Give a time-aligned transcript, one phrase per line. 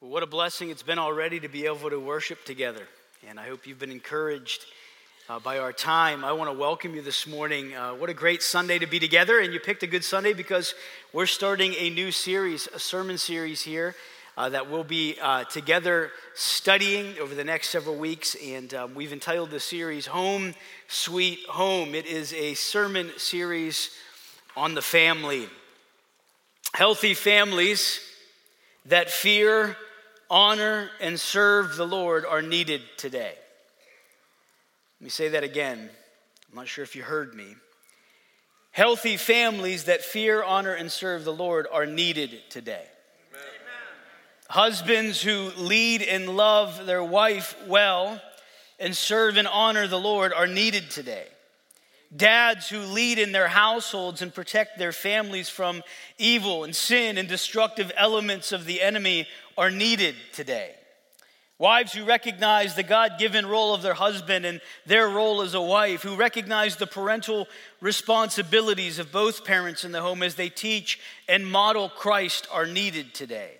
[0.00, 2.86] Well, what a blessing it's been already to be able to worship together.
[3.28, 4.64] And I hope you've been encouraged
[5.28, 6.24] uh, by our time.
[6.24, 7.74] I want to welcome you this morning.
[7.74, 9.40] Uh, what a great Sunday to be together.
[9.40, 10.76] And you picked a good Sunday because
[11.12, 13.96] we're starting a new series, a sermon series here.
[14.36, 18.36] Uh, that we'll be uh, together studying over the next several weeks.
[18.36, 20.54] And um, we've entitled the series Home
[20.86, 21.96] Sweet Home.
[21.96, 23.90] It is a sermon series
[24.56, 25.48] on the family.
[26.72, 27.98] Healthy families
[28.86, 29.76] that fear
[30.30, 33.34] honor, and serve the Lord are needed today.
[35.00, 35.90] Let me say that again.
[36.50, 37.54] I'm not sure if you heard me.
[38.72, 42.84] Healthy families that fear, honor, and serve the Lord are needed today.
[43.30, 43.46] Amen.
[44.48, 48.20] Husbands who lead and love their wife well
[48.78, 51.26] and serve and honor the Lord are needed today.
[52.14, 55.82] Dads who lead in their households and protect their families from
[56.16, 59.26] evil and sin and destructive elements of the enemy
[59.58, 60.74] are needed today.
[61.58, 65.60] Wives who recognize the God given role of their husband and their role as a
[65.60, 67.48] wife, who recognize the parental
[67.80, 73.12] responsibilities of both parents in the home as they teach and model Christ, are needed
[73.12, 73.54] today.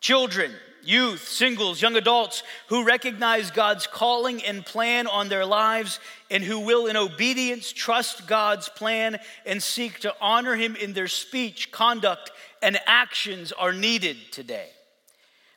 [0.00, 0.52] Children,
[0.86, 6.60] youth, singles, young adults who recognize God's calling and plan on their lives and who
[6.60, 12.30] will, in obedience, trust God's plan and seek to honor Him in their speech, conduct,
[12.62, 14.68] and actions are needed today.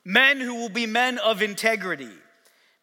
[0.03, 2.09] Men who will be men of integrity,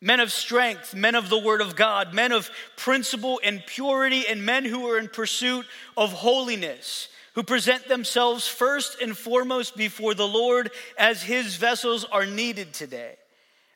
[0.00, 4.44] men of strength, men of the Word of God, men of principle and purity, and
[4.44, 5.66] men who are in pursuit
[5.97, 12.24] of holiness, who present themselves first and foremost before the Lord as His vessels are
[12.24, 13.16] needed today.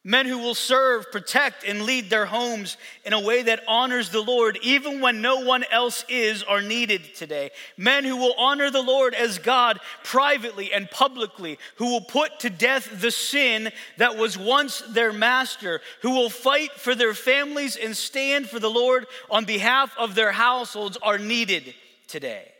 [0.03, 4.23] Men who will serve, protect, and lead their homes in a way that honors the
[4.23, 7.51] Lord, even when no one else is, are needed today.
[7.77, 12.49] Men who will honor the Lord as God privately and publicly, who will put to
[12.49, 17.95] death the sin that was once their master, who will fight for their families and
[17.95, 21.75] stand for the Lord on behalf of their households, are needed
[22.09, 22.51] today.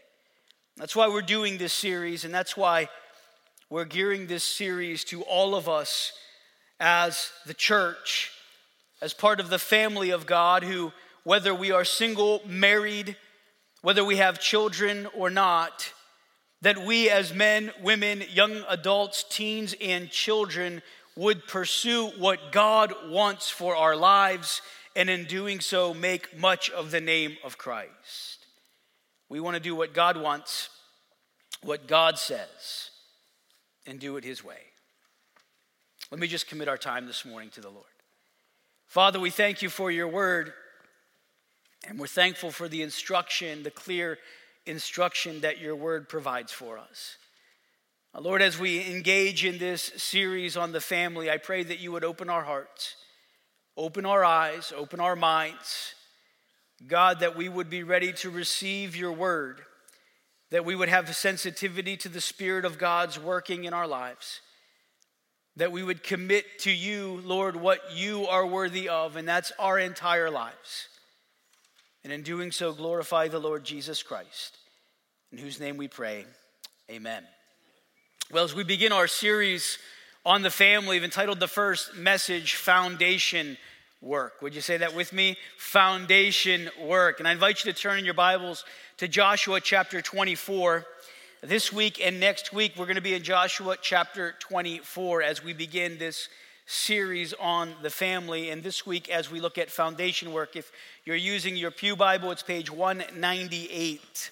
[0.81, 2.89] That's why we're doing this series, and that's why
[3.69, 6.15] we're gearing this series to all of us
[6.81, 8.31] as the church,
[9.03, 10.91] as part of the family of God, who,
[11.23, 13.15] whether we are single, married,
[13.83, 15.93] whether we have children or not,
[16.63, 20.81] that we as men, women, young adults, teens, and children
[21.15, 24.63] would pursue what God wants for our lives,
[24.97, 28.41] and in doing so, make much of the name of Christ.
[29.31, 30.70] We want to do what God wants,
[31.63, 32.91] what God says,
[33.87, 34.59] and do it His way.
[36.11, 37.85] Let me just commit our time this morning to the Lord.
[38.87, 40.53] Father, we thank you for your word,
[41.87, 44.19] and we're thankful for the instruction, the clear
[44.67, 47.17] instruction that your word provides for us.
[48.15, 51.93] Uh, Lord, as we engage in this series on the family, I pray that you
[51.93, 52.97] would open our hearts,
[53.77, 55.95] open our eyes, open our minds.
[56.87, 59.61] God, that we would be ready to receive your word,
[60.51, 64.41] that we would have sensitivity to the Spirit of God's working in our lives
[65.57, 69.79] that we would commit to you, Lord, what you are worthy of, and that's our
[69.79, 70.89] entire lives.
[72.03, 74.57] And in doing so, glorify the Lord Jesus Christ,
[75.33, 76.25] in whose name we pray.
[76.91, 77.25] Amen.
[78.33, 79.79] Well, as we begin our series
[80.25, 83.59] on the family, we've entitled the first message Foundation
[84.03, 84.41] Work.
[84.41, 85.37] Would you say that with me?
[85.59, 87.19] Foundation Work.
[87.19, 88.65] And I invite you to turn in your Bibles
[88.97, 90.87] to Joshua chapter 24.
[91.43, 95.53] This week and next week, we're going to be in Joshua chapter 24 as we
[95.53, 96.31] begin this
[96.65, 98.49] series on the family.
[98.49, 100.73] And this week, as we look at foundation work, if
[101.05, 104.31] you're using your Pew Bible, it's page 198.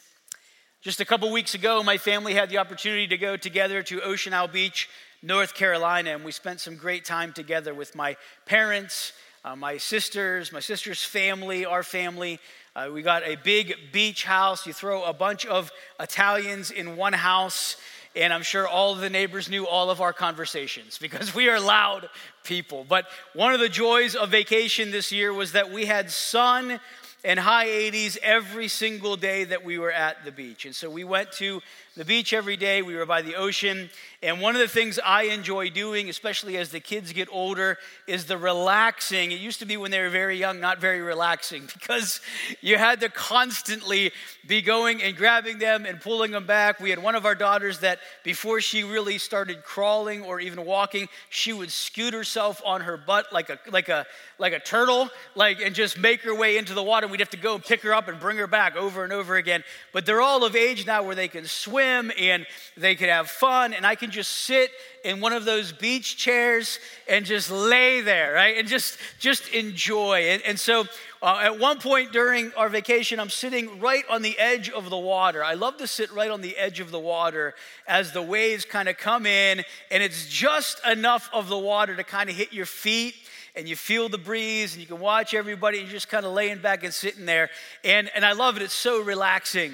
[0.80, 4.32] Just a couple weeks ago, my family had the opportunity to go together to Ocean
[4.32, 4.88] Isle Beach,
[5.22, 9.12] North Carolina, and we spent some great time together with my parents,
[9.44, 12.40] uh, my sisters, my sister's family, our family,
[12.74, 14.66] uh, we got a big beach house.
[14.66, 17.76] You throw a bunch of Italians in one house,
[18.14, 21.58] and I'm sure all of the neighbors knew all of our conversations because we are
[21.58, 22.08] loud
[22.44, 22.86] people.
[22.88, 26.78] But one of the joys of vacation this year was that we had sun
[27.24, 30.64] and high 80s every single day that we were at the beach.
[30.64, 31.60] And so we went to
[31.98, 32.80] the beach every day.
[32.80, 33.90] We were by the ocean.
[34.22, 38.24] And one of the things I enjoy doing, especially as the kids get older, is
[38.24, 39.32] the relaxing.
[39.32, 42.20] It used to be when they were very young, not very relaxing, because
[42.60, 44.12] you had to constantly
[44.46, 46.80] be going and grabbing them and pulling them back.
[46.80, 51.08] We had one of our daughters that before she really started crawling or even walking,
[51.30, 54.06] she would scoot herself on her butt like a like a
[54.38, 57.06] like a turtle, like and just make her way into the water.
[57.06, 59.34] We we'd have to go pick her up and bring her back over and over
[59.36, 59.64] again.
[59.92, 61.87] But they're all of age now where they can swim
[62.18, 62.46] and
[62.76, 63.72] they could have fun.
[63.72, 64.70] And I can just sit
[65.04, 68.56] in one of those beach chairs and just lay there, right?
[68.56, 70.28] And just, just enjoy.
[70.30, 70.84] And, and so
[71.22, 74.98] uh, at one point during our vacation, I'm sitting right on the edge of the
[74.98, 75.42] water.
[75.42, 77.54] I love to sit right on the edge of the water
[77.86, 82.04] as the waves kind of come in, and it's just enough of the water to
[82.04, 83.14] kind of hit your feet
[83.58, 86.32] and you feel the breeze and you can watch everybody and you're just kind of
[86.32, 87.50] laying back and sitting there.
[87.82, 89.72] And, and I love it, it's so relaxing.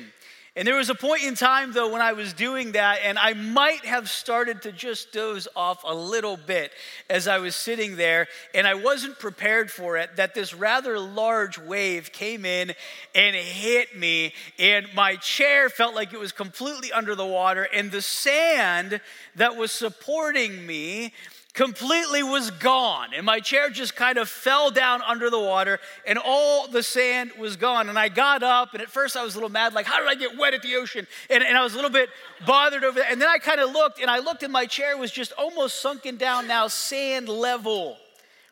[0.57, 3.33] And there was a point in time, though, when I was doing that, and I
[3.33, 6.71] might have started to just doze off a little bit
[7.11, 10.15] as I was sitting there, and I wasn't prepared for it.
[10.15, 12.73] That this rather large wave came in
[13.17, 17.91] and hit me, and my chair felt like it was completely under the water, and
[17.91, 19.01] the sand
[19.35, 21.13] that was supporting me
[21.55, 23.15] completely was gone.
[23.15, 27.31] And my chair just kind of fell down under the water and all the sand
[27.39, 27.89] was gone.
[27.89, 30.09] And I got up, and at first I was a little mad, like, how did
[30.09, 31.07] I get wet at the ocean?
[31.31, 32.11] And, and I was a little bit
[32.45, 33.11] bothered over that.
[33.11, 35.81] And then I kind of looked, and I looked, and my chair was just almost
[35.81, 37.97] sunken down now, sand level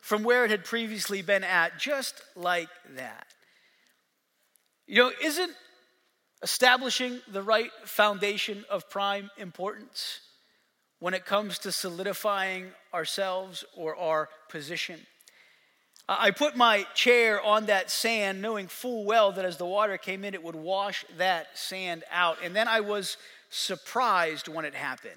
[0.01, 3.27] from where it had previously been at, just like that.
[4.87, 5.51] You know, isn't
[6.41, 10.19] establishing the right foundation of prime importance?
[11.03, 14.97] When it comes to solidifying ourselves or our position.
[16.07, 20.23] I put my chair on that sand, knowing full well that as the water came
[20.23, 22.37] in, it would wash that sand out.
[22.41, 23.17] And then I was
[23.49, 25.11] surprised when it happened.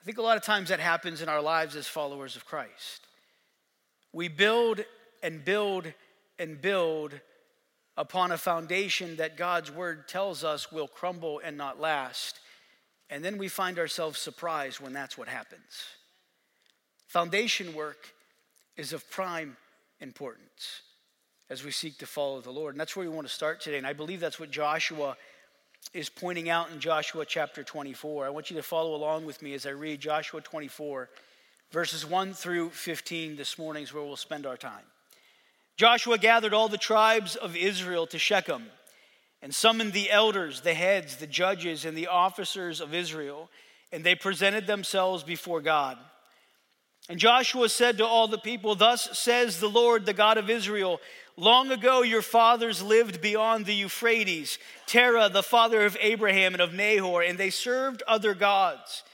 [0.00, 3.08] I think a lot of times that happens in our lives as followers of Christ.
[4.12, 4.84] We build
[5.20, 5.92] and build
[6.38, 7.20] and build
[7.96, 12.38] upon a foundation that God's word tells us will crumble and not last.
[13.10, 15.86] And then we find ourselves surprised when that's what happens.
[17.06, 18.12] Foundation work
[18.76, 19.56] is of prime
[20.00, 20.82] importance
[21.50, 22.74] as we seek to follow the Lord.
[22.74, 23.78] And that's where we want to start today.
[23.78, 25.16] And I believe that's what Joshua
[25.94, 28.26] is pointing out in Joshua chapter 24.
[28.26, 31.08] I want you to follow along with me as I read Joshua 24,
[31.70, 34.84] verses 1 through 15 this morning is where we'll spend our time.
[35.76, 38.64] Joshua gathered all the tribes of Israel to Shechem
[39.42, 43.48] and summoned the elders, the heads, the judges, and the officers of Israel,
[43.92, 45.98] and they presented themselves before God.
[47.08, 51.00] And Joshua said to all the people, Thus says the Lord, the God of Israel
[51.38, 56.74] Long ago your fathers lived beyond the Euphrates, Terah, the father of Abraham and of
[56.74, 59.04] Nahor, and they served other gods.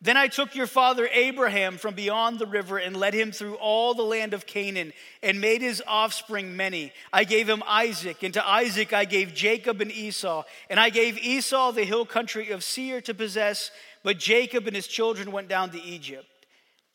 [0.00, 3.94] Then I took your father Abraham from beyond the river and led him through all
[3.94, 4.92] the land of Canaan
[5.24, 6.92] and made his offspring many.
[7.12, 10.44] I gave him Isaac, and to Isaac I gave Jacob and Esau.
[10.70, 13.72] And I gave Esau the hill country of Seir to possess,
[14.04, 16.26] but Jacob and his children went down to Egypt.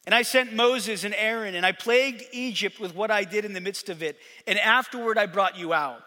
[0.06, 3.52] And I sent Moses and Aaron, and I plagued Egypt with what I did in
[3.52, 4.18] the midst of it.
[4.48, 6.02] And afterward I brought you out.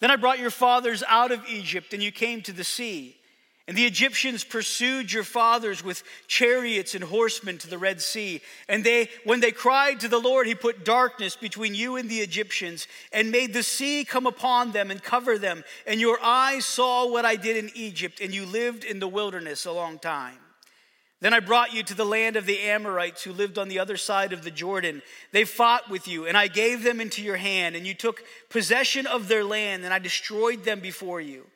[0.00, 3.16] Then I brought your fathers out of Egypt, and you came to the sea.
[3.66, 8.42] And the Egyptians pursued your fathers with chariots and horsemen to the Red Sea.
[8.68, 12.18] And they, when they cried to the Lord, he put darkness between you and the
[12.18, 15.64] Egyptians and made the sea come upon them and cover them.
[15.86, 19.64] And your eyes saw what I did in Egypt, and you lived in the wilderness
[19.64, 20.36] a long time.
[21.20, 23.96] Then I brought you to the land of the Amorites who lived on the other
[23.96, 25.00] side of the Jordan.
[25.32, 29.06] They fought with you, and I gave them into your hand, and you took possession
[29.06, 31.46] of their land, and I destroyed them before you.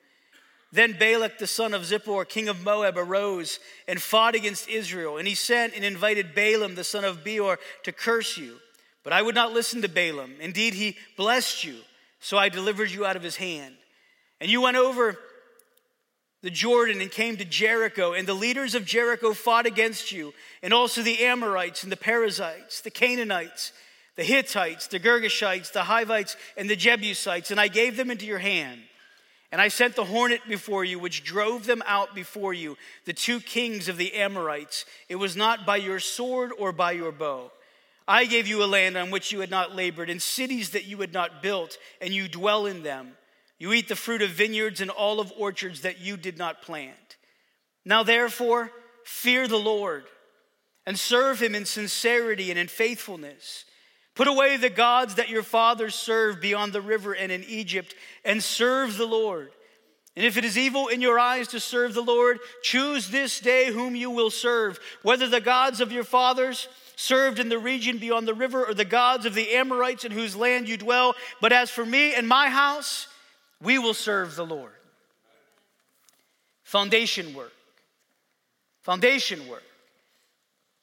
[0.70, 5.16] Then Balak the son of Zippor, king of Moab, arose and fought against Israel.
[5.16, 8.58] And he sent and invited Balaam the son of Beor to curse you.
[9.02, 10.34] But I would not listen to Balaam.
[10.40, 11.76] Indeed, he blessed you,
[12.20, 13.74] so I delivered you out of his hand.
[14.40, 15.18] And you went over
[16.42, 20.72] the Jordan and came to Jericho, and the leaders of Jericho fought against you, and
[20.72, 23.72] also the Amorites and the Perizzites, the Canaanites,
[24.14, 28.38] the Hittites, the Girgashites, the Hivites, and the Jebusites, and I gave them into your
[28.38, 28.80] hand.
[29.50, 32.76] And I sent the hornet before you, which drove them out before you,
[33.06, 34.84] the two kings of the Amorites.
[35.08, 37.50] It was not by your sword or by your bow.
[38.06, 40.98] I gave you a land on which you had not labored, and cities that you
[40.98, 43.12] had not built, and you dwell in them.
[43.58, 47.16] You eat the fruit of vineyards and olive orchards that you did not plant.
[47.84, 48.70] Now, therefore,
[49.04, 50.04] fear the Lord
[50.86, 53.64] and serve him in sincerity and in faithfulness.
[54.18, 57.94] Put away the gods that your fathers served beyond the river and in Egypt,
[58.24, 59.52] and serve the Lord.
[60.16, 63.72] And if it is evil in your eyes to serve the Lord, choose this day
[63.72, 68.26] whom you will serve, whether the gods of your fathers served in the region beyond
[68.26, 71.14] the river, or the gods of the Amorites in whose land you dwell.
[71.40, 73.06] But as for me and my house,
[73.62, 74.72] we will serve the Lord.
[76.64, 77.52] Foundation work.
[78.82, 79.62] Foundation work.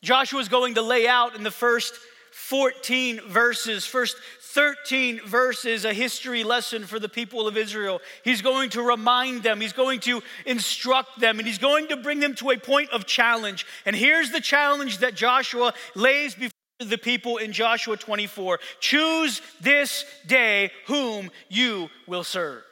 [0.01, 1.95] Joshua is going to lay out in the first
[2.35, 8.01] 14 verses, first 13 verses, a history lesson for the people of Israel.
[8.25, 12.19] He's going to remind them, he's going to instruct them, and he's going to bring
[12.19, 13.65] them to a point of challenge.
[13.85, 20.03] And here's the challenge that Joshua lays before the people in Joshua 24 Choose this
[20.27, 22.63] day whom you will serve.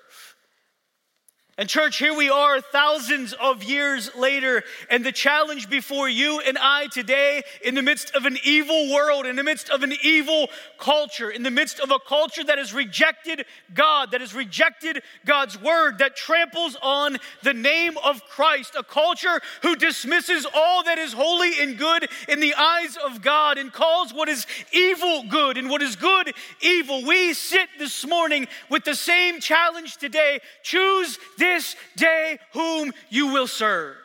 [1.56, 6.58] And, church, here we are thousands of years later, and the challenge before you and
[6.58, 10.48] I today, in the midst of an evil world, in the midst of an evil
[10.80, 15.62] culture, in the midst of a culture that has rejected God, that has rejected God's
[15.62, 21.14] word, that tramples on the name of Christ, a culture who dismisses all that is
[21.14, 25.70] holy and good in the eyes of God and calls what is evil good and
[25.70, 27.06] what is good evil.
[27.06, 33.48] We sit this morning with the same challenge today choose this day whom you will
[33.48, 33.98] serve.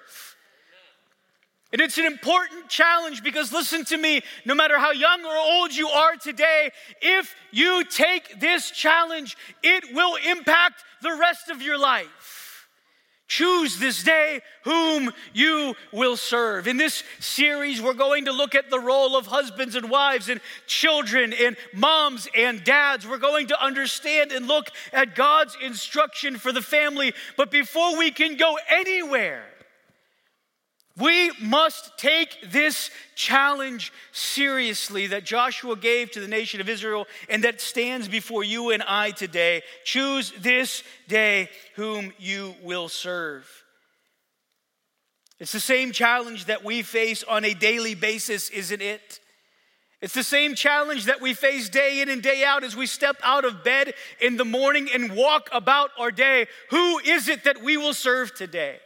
[1.73, 5.73] And it's an important challenge because listen to me, no matter how young or old
[5.73, 11.79] you are today, if you take this challenge, it will impact the rest of your
[11.79, 12.38] life.
[13.29, 16.67] Choose this day whom you will serve.
[16.67, 20.41] In this series, we're going to look at the role of husbands and wives and
[20.67, 23.07] children and moms and dads.
[23.07, 27.13] We're going to understand and look at God's instruction for the family.
[27.37, 29.45] But before we can go anywhere,
[30.99, 37.45] we must take this challenge seriously that Joshua gave to the nation of Israel and
[37.45, 39.63] that stands before you and I today.
[39.85, 43.49] Choose this day whom you will serve.
[45.41, 49.21] It's the same challenge that we face on a daily basis, isn't it?
[50.01, 53.17] It's the same challenge that we face day in and day out as we step
[53.23, 56.47] out of bed in the morning and walk about our day.
[56.71, 58.79] Who is it that we will serve today?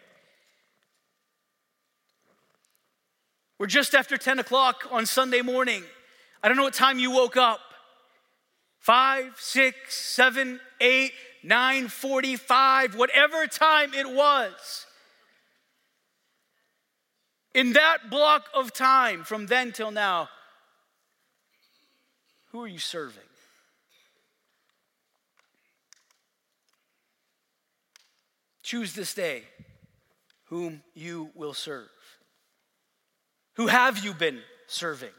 [3.62, 5.85] We're just after 10 o'clock on Sunday morning.
[6.42, 7.61] I don't know what time you woke up.
[8.81, 11.12] Five, six, seven, eight,
[11.45, 14.87] nine, 45, whatever time it was.
[17.54, 20.28] In that block of time from then till now,
[22.50, 23.23] who are you serving?
[28.64, 29.45] Choose this day
[30.47, 31.88] whom you will serve.
[33.56, 35.11] Who have you been serving?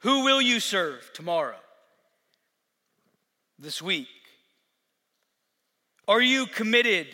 [0.00, 1.58] Who will you serve tomorrow?
[3.58, 4.08] This week?
[6.08, 7.08] Are you committed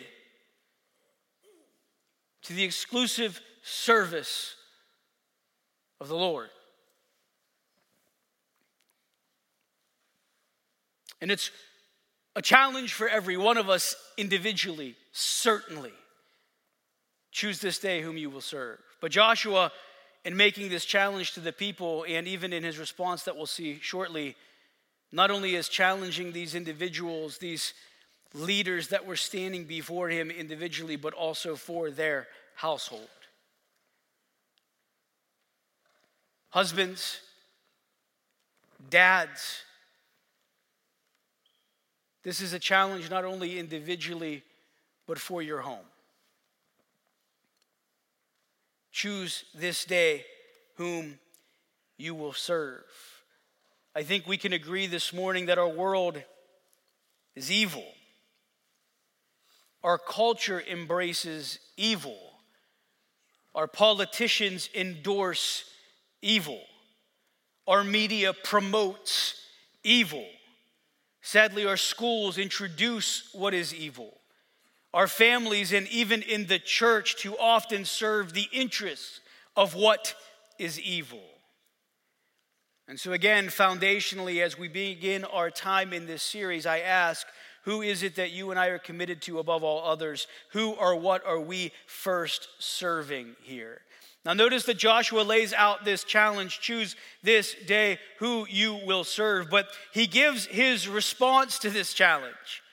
[2.43, 4.55] to the exclusive service
[5.99, 6.49] of the Lord?
[11.21, 11.51] And it's
[12.35, 15.93] a challenge for every one of us individually, certainly.
[17.31, 18.79] Choose this day whom you will serve.
[19.03, 19.69] But Joshua,
[20.23, 23.79] in making this challenge to the people, and even in his response that we'll see
[23.81, 24.37] shortly,
[25.11, 27.73] not only is challenging these individuals, these
[28.33, 33.09] leaders that were standing before him individually, but also for their household.
[36.51, 37.19] Husbands,
[38.89, 39.63] dads,
[42.23, 44.43] this is a challenge not only individually,
[45.05, 45.83] but for your home.
[48.93, 50.23] Choose this day
[50.75, 51.17] whom
[51.97, 52.83] you will serve.
[53.95, 56.21] I think we can agree this morning that our world
[57.35, 57.85] is evil.
[59.83, 62.17] Our culture embraces evil.
[63.55, 65.65] Our politicians endorse
[66.21, 66.61] evil.
[67.67, 69.41] Our media promotes
[69.83, 70.25] evil.
[71.23, 74.19] Sadly, our schools introduce what is evil
[74.93, 79.19] our families, and even in the church to often serve the interests
[79.55, 80.15] of what
[80.59, 81.23] is evil.
[82.87, 87.25] And so, again, foundationally, as we begin our time in this series, I ask,
[87.63, 90.27] who is it that you and I are committed to above all others?
[90.51, 93.81] Who or what are we first serving here?
[94.25, 99.49] Now, notice that Joshua lays out this challenge choose this day who you will serve,
[99.49, 102.63] but he gives his response to this challenge.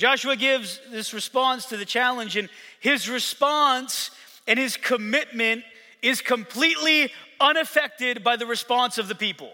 [0.00, 2.48] Joshua gives this response to the challenge, and
[2.80, 4.10] his response
[4.46, 5.62] and his commitment
[6.00, 9.50] is completely unaffected by the response of the people.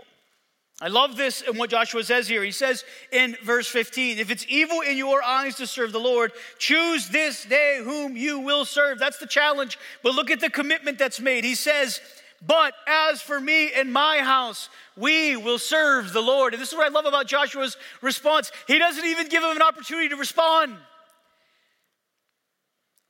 [0.80, 2.44] I love this and what Joshua says here.
[2.44, 6.30] He says in verse 15, if it's evil in your eyes to serve the Lord,
[6.58, 9.00] choose this day whom you will serve.
[9.00, 9.78] That's the challenge.
[10.04, 11.42] But look at the commitment that's made.
[11.42, 12.00] He says,
[12.44, 16.52] but as for me and my house, we will serve the Lord.
[16.52, 18.50] And this is what I love about Joshua's response.
[18.66, 20.76] He doesn't even give him an opportunity to respond.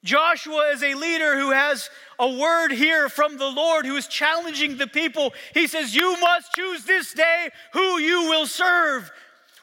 [0.04, 4.76] Joshua is a leader who has a word here from the Lord who is challenging
[4.76, 5.34] the people.
[5.52, 9.10] He says, You must choose this day who you will serve.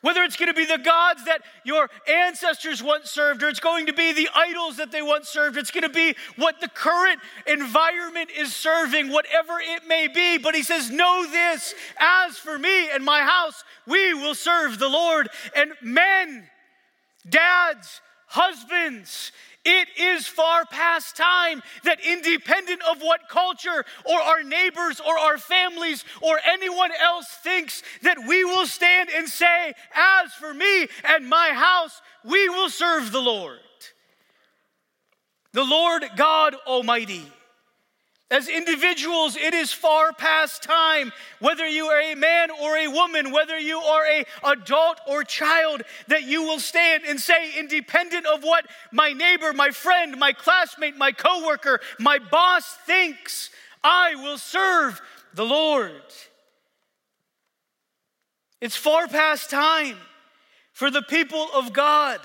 [0.03, 3.85] Whether it's going to be the gods that your ancestors once served, or it's going
[3.85, 7.21] to be the idols that they once served, it's going to be what the current
[7.47, 10.37] environment is serving, whatever it may be.
[10.37, 14.89] But he says, Know this, as for me and my house, we will serve the
[14.89, 15.29] Lord.
[15.55, 16.49] And men,
[17.29, 19.31] dads, husbands,
[19.65, 25.37] it is far past time that, independent of what culture or our neighbors or our
[25.37, 31.29] families or anyone else thinks, that we will stand and say, As for me and
[31.29, 33.59] my house, we will serve the Lord.
[35.53, 37.25] The Lord God Almighty.
[38.33, 43.31] As individuals, it is far past time, whether you are a man or a woman,
[43.31, 48.41] whether you are a adult or child, that you will stand and say, independent of
[48.41, 53.51] what my neighbor, my friend, my classmate, my coworker, my boss thinks,
[53.83, 54.99] I will serve
[55.35, 56.01] the Lord.
[58.61, 59.97] It's far past time
[60.71, 62.19] for the people of God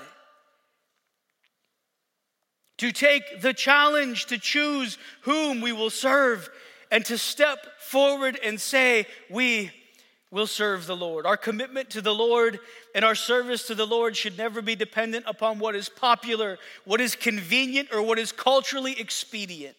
[2.79, 6.49] to take the challenge to choose whom we will serve
[6.89, 9.71] and to step forward and say, We
[10.31, 11.25] will serve the Lord.
[11.25, 12.59] Our commitment to the Lord
[12.95, 17.01] and our service to the Lord should never be dependent upon what is popular, what
[17.01, 19.75] is convenient, or what is culturally expedient.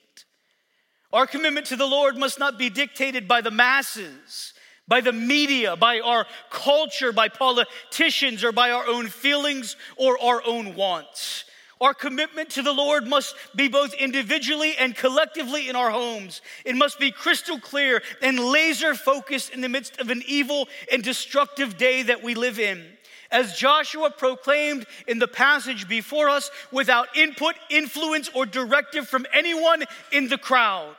[1.12, 4.52] Our commitment to the Lord must not be dictated by the masses,
[4.86, 10.42] by the media, by our culture, by politicians, or by our own feelings or our
[10.44, 11.44] own wants.
[11.80, 16.42] Our commitment to the Lord must be both individually and collectively in our homes.
[16.66, 21.02] It must be crystal clear and laser focused in the midst of an evil and
[21.02, 22.84] destructive day that we live in.
[23.30, 29.84] As Joshua proclaimed in the passage before us, without input, influence, or directive from anyone
[30.12, 30.96] in the crowd.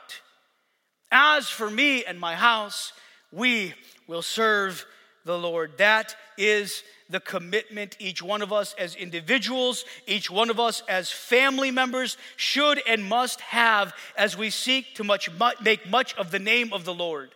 [1.12, 2.92] As for me and my house,
[3.30, 3.74] we
[4.08, 4.84] will serve
[5.24, 5.78] the Lord.
[5.78, 6.82] That is
[7.12, 12.16] the commitment each one of us as individuals, each one of us as family members
[12.36, 15.30] should and must have as we seek to much,
[15.62, 17.30] make much of the name of the Lord.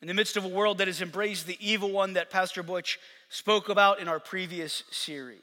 [0.00, 2.98] In the midst of a world that has embraced the evil one that Pastor Butch
[3.28, 5.40] spoke about in our previous series.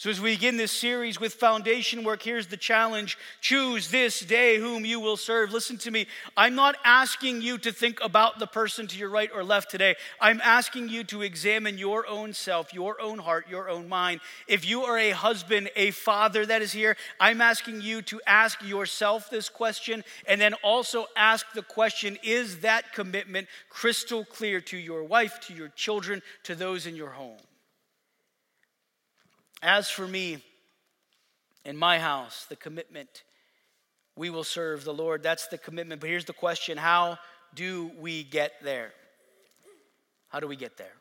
[0.00, 4.56] So, as we begin this series with foundation work, here's the challenge choose this day
[4.56, 5.52] whom you will serve.
[5.52, 6.06] Listen to me.
[6.38, 9.96] I'm not asking you to think about the person to your right or left today.
[10.18, 14.22] I'm asking you to examine your own self, your own heart, your own mind.
[14.48, 18.66] If you are a husband, a father that is here, I'm asking you to ask
[18.66, 24.78] yourself this question and then also ask the question is that commitment crystal clear to
[24.78, 27.36] your wife, to your children, to those in your home?
[29.62, 30.42] As for me
[31.64, 33.24] and my house, the commitment,
[34.16, 35.22] we will serve the Lord.
[35.22, 36.00] That's the commitment.
[36.00, 37.18] But here's the question how
[37.54, 38.92] do we get there?
[40.28, 40.92] How do we get there?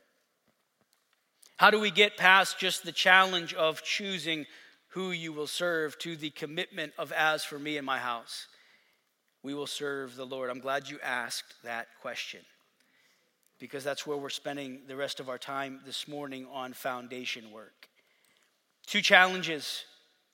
[1.58, 4.45] How do we get past just the challenge of choosing
[4.89, 8.48] who you will serve to the commitment of, as for me and my house,
[9.43, 10.50] we will serve the Lord?
[10.50, 12.39] I'm glad you asked that question
[13.60, 17.89] because that's where we're spending the rest of our time this morning on foundation work.
[18.89, 19.86] Two challenges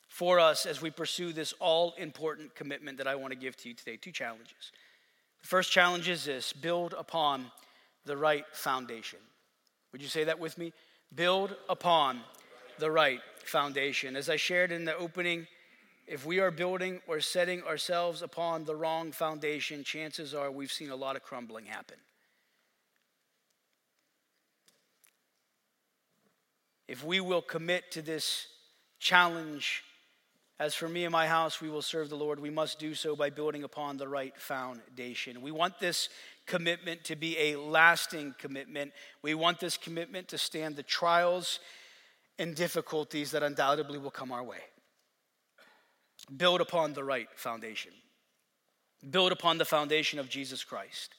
[0.08, 3.68] for us as we pursue this all important commitment that I want to give to
[3.68, 3.98] you today.
[3.98, 4.72] Two challenges.
[5.42, 7.52] The first challenge is this build upon
[8.06, 9.20] the right foundation.
[9.92, 10.72] Would you say that with me?
[11.14, 12.22] Build upon
[12.80, 14.16] the right foundation.
[14.16, 15.48] As I shared in the opening,
[16.08, 20.92] if we are building or setting ourselves upon the wrong foundation, chances are we've seen
[20.92, 21.98] a lot of crumbling happen.
[26.88, 28.48] If we will commit to this
[29.00, 29.84] challenge,
[30.60, 33.16] as for me and my house, we will serve the Lord, we must do so
[33.16, 35.42] by building upon the right foundation.
[35.42, 36.10] We want this
[36.46, 38.94] commitment to be a lasting commitment.
[39.22, 41.60] We want this commitment to stand the trials
[42.40, 44.60] and difficulties that undoubtedly will come our way.
[46.38, 47.92] Build upon the right foundation.
[49.10, 51.14] Build upon the foundation of Jesus Christ,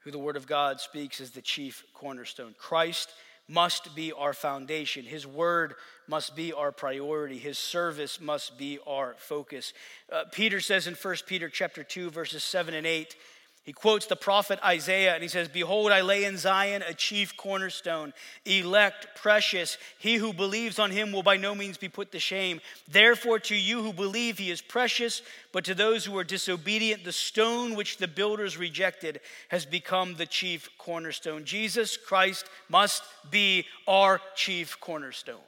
[0.00, 2.54] who the Word of God speaks as the chief cornerstone.
[2.58, 3.10] Christ
[3.48, 5.04] must be our foundation.
[5.04, 5.74] His word
[6.06, 7.38] must be our priority.
[7.38, 9.72] His service must be our focus.
[10.10, 13.16] Uh, Peter says in 1 Peter chapter 2 verses 7 and 8,
[13.64, 17.34] he quotes the prophet Isaiah and he says, Behold, I lay in Zion a chief
[17.34, 18.12] cornerstone,
[18.44, 19.78] elect, precious.
[19.98, 22.60] He who believes on him will by no means be put to shame.
[22.90, 27.12] Therefore, to you who believe, he is precious, but to those who are disobedient, the
[27.12, 31.46] stone which the builders rejected has become the chief cornerstone.
[31.46, 35.40] Jesus Christ must be our chief cornerstone.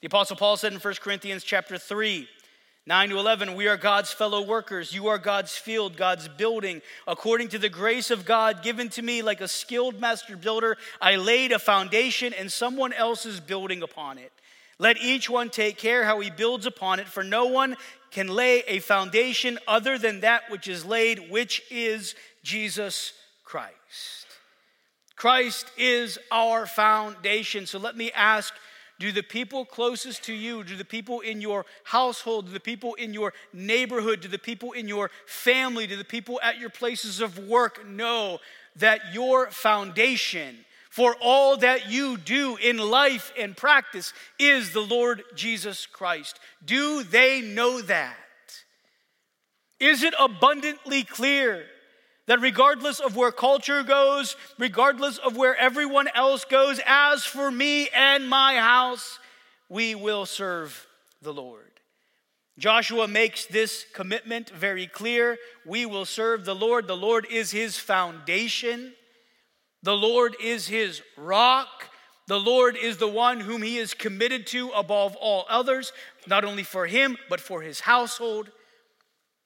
[0.00, 2.26] The apostle Paul said in 1 Corinthians chapter 3,
[2.84, 4.92] 9 to 11, we are God's fellow workers.
[4.92, 6.82] You are God's field, God's building.
[7.06, 11.14] According to the grace of God given to me, like a skilled master builder, I
[11.14, 14.32] laid a foundation and someone else is building upon it.
[14.80, 17.76] Let each one take care how he builds upon it, for no one
[18.10, 23.12] can lay a foundation other than that which is laid, which is Jesus
[23.44, 24.26] Christ.
[25.14, 27.66] Christ is our foundation.
[27.66, 28.52] So let me ask
[28.98, 32.94] do the people closest to you, do the people in your household, do the people
[32.94, 37.20] in your neighborhood, do the people in your family, do the people at your places
[37.20, 38.38] of work know
[38.76, 45.22] that your foundation for all that you do in life and practice is the Lord
[45.34, 46.38] Jesus Christ?
[46.64, 48.14] Do they know that?
[49.80, 51.64] Is it abundantly clear
[52.26, 57.88] that regardless of where culture goes, regardless of where everyone else goes, as for me
[57.88, 59.18] and my house,
[59.68, 60.86] we will serve
[61.20, 61.64] the Lord.
[62.58, 65.38] Joshua makes this commitment very clear.
[65.66, 66.86] We will serve the Lord.
[66.86, 68.92] The Lord is his foundation,
[69.82, 71.88] the Lord is his rock.
[72.28, 75.92] The Lord is the one whom he is committed to above all others,
[76.26, 78.50] not only for him, but for his household.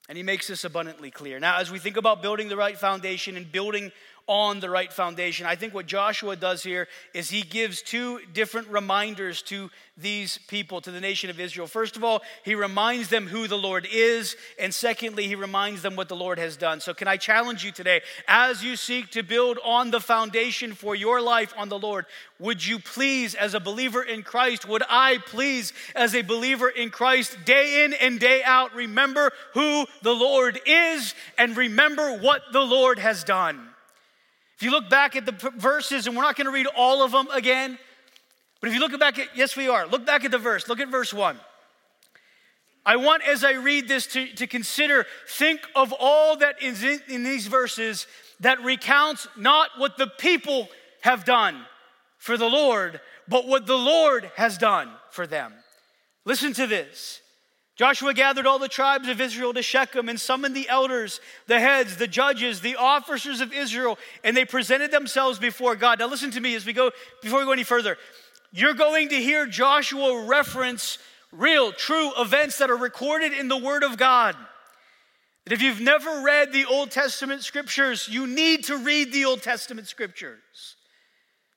[0.09, 1.39] And he makes this abundantly clear.
[1.39, 3.91] Now, as we think about building the right foundation and building
[4.27, 5.45] on the right foundation.
[5.45, 10.79] I think what Joshua does here is he gives two different reminders to these people,
[10.81, 11.65] to the nation of Israel.
[11.65, 15.95] First of all, he reminds them who the Lord is, and secondly, he reminds them
[15.95, 16.81] what the Lord has done.
[16.81, 20.93] So, can I challenge you today, as you seek to build on the foundation for
[20.93, 22.05] your life on the Lord,
[22.37, 26.91] would you please, as a believer in Christ, would I please, as a believer in
[26.91, 32.61] Christ, day in and day out, remember who the Lord is and remember what the
[32.61, 33.66] Lord has done?
[34.57, 37.11] If you look back at the verses, and we're not going to read all of
[37.11, 37.77] them again,
[38.59, 39.85] but if you look back at, yes, we are.
[39.85, 40.67] Look back at the verse.
[40.67, 41.39] Look at verse one.
[42.83, 47.01] I want, as I read this, to, to consider, think of all that is in,
[47.07, 48.07] in these verses
[48.39, 50.69] that recounts not what the people
[51.01, 51.65] have done
[52.17, 55.53] for the Lord, but what the Lord has done for them.
[56.25, 57.21] Listen to this.
[57.77, 61.97] Joshua gathered all the tribes of Israel to Shechem and summoned the elders, the heads,
[61.97, 65.99] the judges, the officers of Israel, and they presented themselves before God.
[65.99, 66.89] Now listen to me as we go
[67.21, 67.97] before we go any further.
[68.51, 70.97] You're going to hear Joshua reference
[71.31, 74.35] real, true events that are recorded in the Word of God.
[75.45, 79.43] That if you've never read the Old Testament scriptures, you need to read the Old
[79.43, 80.75] Testament scriptures.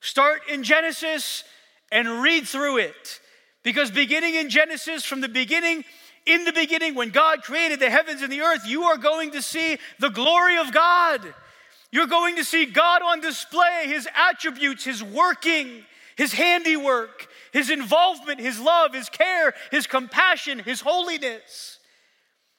[0.03, 1.45] Start in Genesis
[1.91, 3.21] and read through it.
[3.63, 5.85] Because beginning in Genesis, from the beginning
[6.27, 9.43] in the beginning, when God created the heavens and the earth, you are going to
[9.43, 11.35] see the glory of God.
[11.91, 15.85] You're going to see God on display, His attributes, His working,
[16.17, 21.79] His handiwork, His involvement, His love, His care, His compassion, His holiness.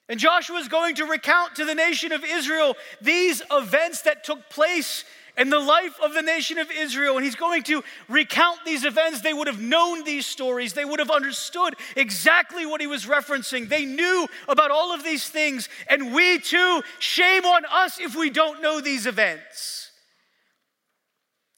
[0.09, 4.49] And Joshua is going to recount to the nation of Israel these events that took
[4.49, 5.05] place
[5.37, 7.17] and the life of the nation of Israel.
[7.17, 9.21] And he's going to recount these events.
[9.21, 13.69] They would have known these stories, they would have understood exactly what he was referencing.
[13.69, 15.69] They knew about all of these things.
[15.87, 19.90] And we too, shame on us if we don't know these events.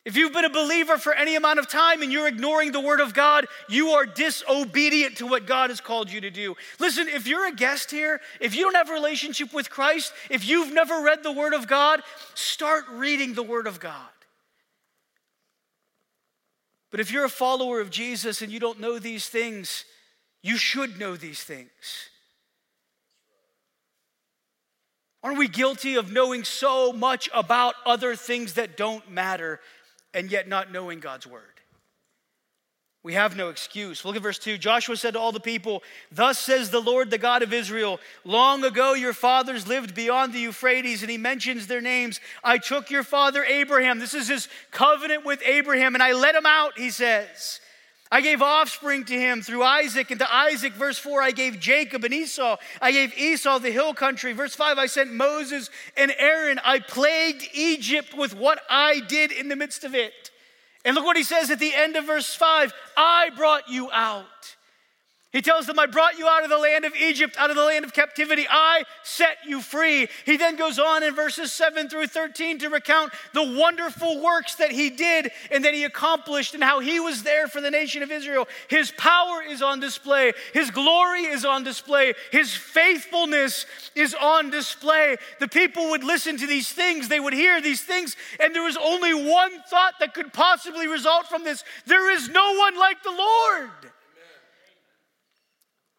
[0.05, 2.99] If you've been a believer for any amount of time and you're ignoring the Word
[2.99, 6.55] of God, you are disobedient to what God has called you to do.
[6.77, 10.45] Listen, if you're a guest here, if you don't have a relationship with Christ, if
[10.45, 12.01] you've never read the Word of God,
[12.35, 14.09] start reading the Word of God.
[16.91, 19.85] But if you're a follower of Jesus and you don't know these things,
[20.41, 21.69] you should know these things.
[25.23, 29.61] Aren't we guilty of knowing so much about other things that don't matter
[30.13, 31.53] and yet not knowing God's word.
[33.03, 34.05] We have no excuse.
[34.05, 34.57] Look at verse 2.
[34.57, 38.63] Joshua said to all the people, Thus says the Lord, the God of Israel, long
[38.63, 42.21] ago your fathers lived beyond the Euphrates, and he mentions their names.
[42.45, 43.99] I took your father Abraham.
[43.99, 47.59] This is his covenant with Abraham, and I let him out, he says.
[48.13, 52.03] I gave offspring to him through Isaac, and to Isaac, verse 4, I gave Jacob
[52.03, 52.57] and Esau.
[52.79, 54.33] I gave Esau the hill country.
[54.33, 56.59] Verse 5, I sent Moses and Aaron.
[56.63, 60.29] I plagued Egypt with what I did in the midst of it.
[60.85, 64.57] And look what he says at the end of verse 5 I brought you out.
[65.33, 67.63] He tells them, I brought you out of the land of Egypt, out of the
[67.63, 68.45] land of captivity.
[68.47, 70.07] I set you free.
[70.27, 74.71] He then goes on in verses 7 through 13 to recount the wonderful works that
[74.71, 78.11] he did and that he accomplished and how he was there for the nation of
[78.11, 78.47] Israel.
[78.67, 83.65] His power is on display, his glory is on display, his faithfulness
[83.95, 85.17] is on display.
[85.39, 88.77] The people would listen to these things, they would hear these things, and there was
[88.77, 93.09] only one thought that could possibly result from this there is no one like the
[93.09, 93.71] Lord.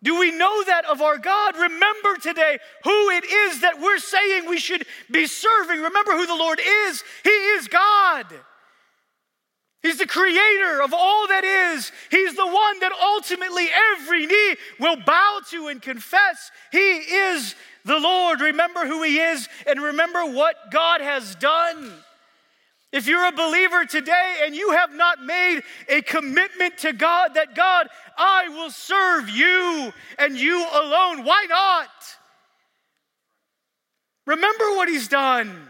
[0.05, 1.57] Do we know that of our God?
[1.57, 5.81] Remember today who it is that we're saying we should be serving.
[5.81, 7.03] Remember who the Lord is.
[7.25, 8.27] He is God.
[9.83, 11.91] He's the creator of all that is.
[12.11, 17.55] He's the one that ultimately every knee will bow to and confess He is
[17.87, 18.43] the Lord.
[18.43, 22.04] Remember who He is and remember what God has done.
[22.95, 27.57] If you're a believer today and you have not made a commitment to God that
[27.57, 31.89] God, I will serve you and you alone, why not?
[34.29, 35.67] Remember what He's done.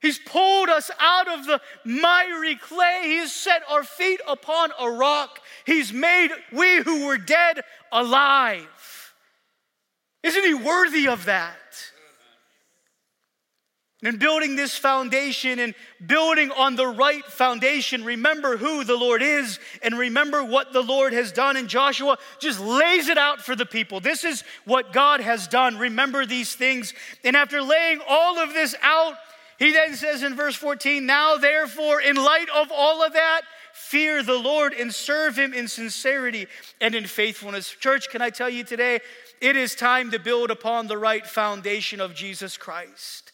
[0.00, 3.02] He's pulled us out of the miry clay.
[3.04, 5.40] He's set our feet upon a rock.
[5.66, 7.60] He's made we who were dead
[7.92, 9.12] alive.
[10.22, 11.89] Isn't He worthy of that?
[14.02, 19.58] And building this foundation and building on the right foundation, remember who the Lord is
[19.82, 21.56] and remember what the Lord has done.
[21.56, 24.00] And Joshua just lays it out for the people.
[24.00, 25.76] This is what God has done.
[25.76, 26.94] Remember these things.
[27.24, 29.16] And after laying all of this out,
[29.58, 33.42] he then says in verse 14, Now therefore, in light of all of that,
[33.74, 36.46] fear the Lord and serve him in sincerity
[36.80, 37.68] and in faithfulness.
[37.68, 39.00] Church, can I tell you today,
[39.42, 43.29] it is time to build upon the right foundation of Jesus Christ.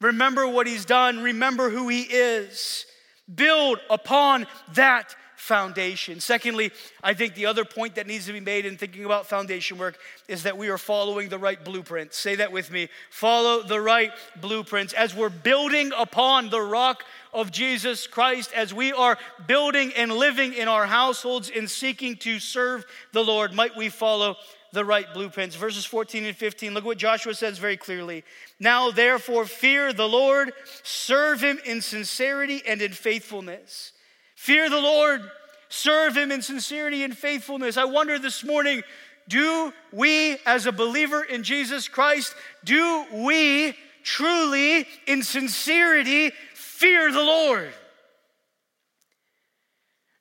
[0.00, 2.86] Remember what he's done, remember who he is.
[3.34, 6.18] Build upon that foundation.
[6.18, 9.78] Secondly, I think the other point that needs to be made in thinking about foundation
[9.78, 9.96] work
[10.28, 12.16] is that we are following the right blueprints.
[12.16, 12.88] Say that with me.
[13.10, 14.92] Follow the right blueprints.
[14.92, 20.52] As we're building upon the rock of Jesus Christ, as we are building and living
[20.52, 24.36] in our households and seeking to serve the Lord, might we follow
[24.72, 25.56] the right blueprints.
[25.56, 28.24] Verses 14 and 15, look what Joshua says very clearly.
[28.60, 30.52] Now, therefore, fear the Lord,
[30.82, 33.92] serve him in sincerity and in faithfulness.
[34.36, 35.28] Fear the Lord,
[35.68, 37.76] serve Him in sincerity and faithfulness.
[37.76, 38.82] I wonder this morning
[39.28, 43.74] do we, as a believer in Jesus Christ, do we
[44.04, 47.72] truly, in sincerity, fear the Lord?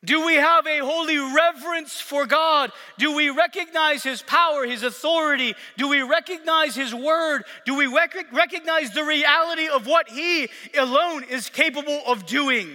[0.06, 2.72] Do we have a holy reverence for God?
[2.98, 5.56] Do we recognize His power, His authority?
[5.78, 7.44] Do we recognize His word?
[7.66, 12.70] Do we rec- recognize the reality of what He alone is capable of doing?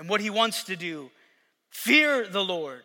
[0.00, 1.10] and what he wants to do.
[1.68, 2.82] Fear the Lord,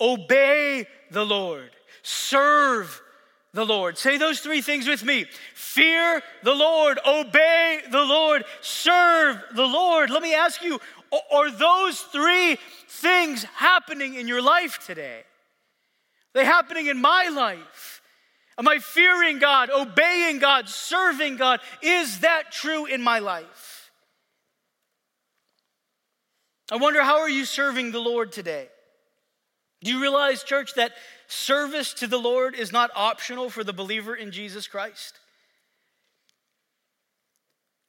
[0.00, 1.70] obey the Lord,
[2.02, 3.02] serve
[3.52, 3.98] the Lord.
[3.98, 10.08] Say those three things with me fear the Lord, obey the Lord, serve the Lord.
[10.08, 10.80] Let me ask you
[11.12, 12.56] are those three
[12.88, 15.20] things happening in your life today?
[15.20, 18.00] Are they happening in my life?
[18.58, 21.60] Am I fearing God, obeying God, serving God?
[21.82, 23.90] Is that true in my life?
[26.70, 28.68] I wonder how are you serving the Lord today?
[29.82, 30.92] Do you realize, church, that
[31.26, 35.18] service to the Lord is not optional for the believer in Jesus Christ?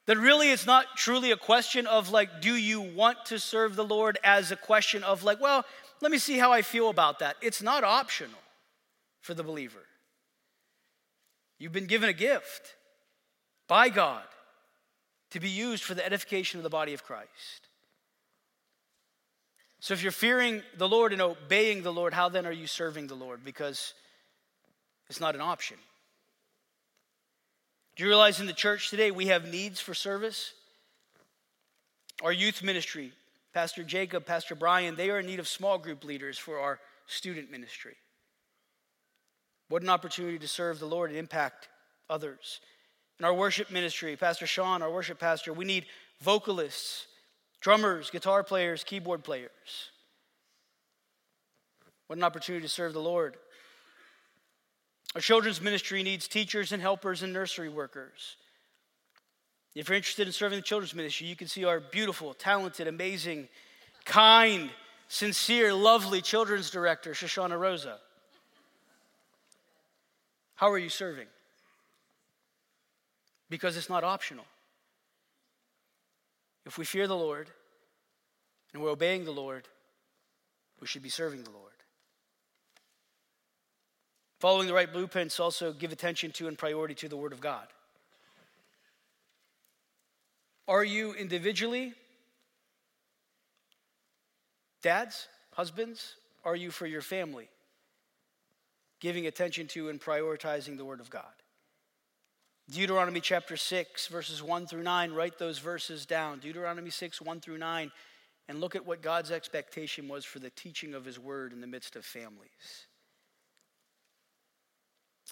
[0.06, 3.84] That really it's not truly a question of like, do you want to serve the
[3.84, 5.64] Lord as a question of like, well,
[6.00, 7.36] let me see how I feel about that.
[7.40, 8.38] It's not optional
[9.22, 9.86] for the believer.
[11.58, 12.74] You've been given a gift
[13.66, 14.24] by God
[15.30, 17.68] to be used for the edification of the body of Christ.
[19.80, 23.06] So if you're fearing the Lord and obeying the Lord, how then are you serving
[23.06, 23.44] the Lord?
[23.44, 23.94] Because
[25.08, 25.76] it's not an option.
[27.96, 30.52] Do you realize in the church today we have needs for service?
[32.22, 33.12] Our youth ministry,
[33.52, 37.52] Pastor Jacob, Pastor Brian, they are in need of small group leaders for our student
[37.52, 37.94] ministry.
[39.68, 41.68] What an opportunity to serve the Lord and impact
[42.10, 42.60] others.
[43.20, 45.86] In our worship ministry, Pastor Sean, our worship pastor, we need
[46.20, 47.06] vocalists
[47.60, 49.50] drummers, guitar players, keyboard players.
[52.08, 53.36] What an opportunity to serve the Lord.
[55.14, 58.36] Our children's ministry needs teachers and helpers and nursery workers.
[59.74, 63.48] If you're interested in serving the children's ministry, you can see our beautiful, talented, amazing,
[64.04, 64.70] kind,
[65.08, 67.98] sincere, lovely children's director, Shoshana Rosa.
[70.56, 71.26] How are you serving?
[73.50, 74.44] Because it's not optional.
[76.66, 77.50] If we fear the Lord
[78.72, 79.68] and we're obeying the Lord,
[80.80, 81.73] we should be serving the Lord.
[84.44, 87.66] Following the right blueprints also give attention to and priority to the Word of God.
[90.68, 91.94] Are you individually,
[94.82, 96.16] dads, husbands?
[96.44, 97.48] Are you for your family?
[99.00, 101.24] Giving attention to and prioritizing the Word of God.
[102.70, 106.38] Deuteronomy chapter 6, verses 1 through 9, write those verses down.
[106.38, 107.90] Deuteronomy 6, 1 through 9,
[108.48, 111.66] and look at what God's expectation was for the teaching of His word in the
[111.66, 112.88] midst of families.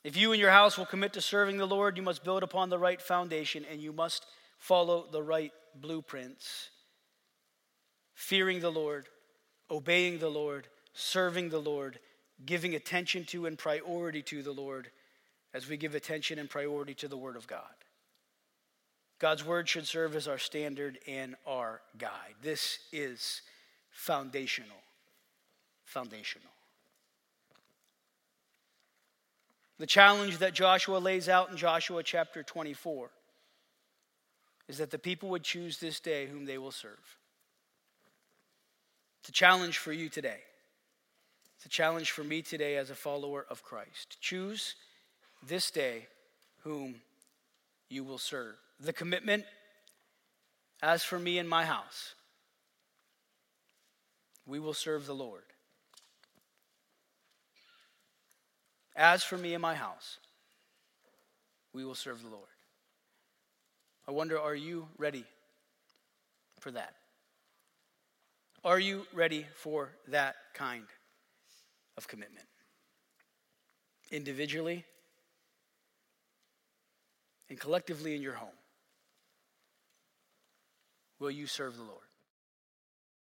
[0.05, 2.71] If you and your house will commit to serving the Lord, you must build upon
[2.71, 4.27] the right foundation and you must
[4.59, 6.71] follow the right blueprints.
[8.15, 9.07] Fearing the Lord,
[9.71, 11.99] obeying the Lord, serving the Lord,
[12.45, 14.91] giving attention to and priority to the Lord
[15.55, 17.61] as we give attention and priority to the Word of God.
[19.19, 22.35] God's Word should serve as our standard and our guide.
[22.43, 23.43] This is
[23.91, 24.69] foundational.
[25.85, 26.49] Foundational.
[29.83, 33.11] The challenge that Joshua lays out in Joshua chapter 24
[34.69, 37.19] is that the people would choose this day whom they will serve.
[39.19, 40.39] It's a challenge for you today.
[41.57, 44.19] It's a challenge for me today as a follower of Christ.
[44.21, 44.77] Choose
[45.45, 46.07] this day
[46.63, 46.95] whom
[47.89, 48.55] you will serve.
[48.79, 49.45] The commitment,
[50.81, 52.15] as for me and my house,
[54.47, 55.43] we will serve the Lord.
[58.95, 60.19] As for me and my house,
[61.73, 62.49] we will serve the Lord.
[64.07, 65.25] I wonder, are you ready
[66.61, 66.95] for that?
[68.65, 70.85] Are you ready for that kind
[71.97, 72.47] of commitment?
[74.11, 74.85] Individually
[77.49, 78.49] and collectively in your home,
[81.19, 82.12] will you serve the Lord?